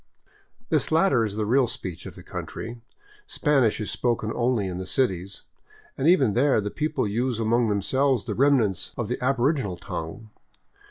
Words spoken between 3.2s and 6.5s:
Spanish is spoken only in the cities, and even